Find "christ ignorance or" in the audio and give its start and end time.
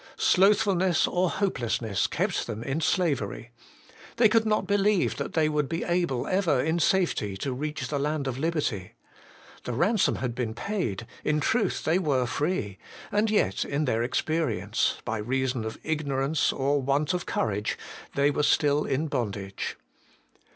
16.33-16.81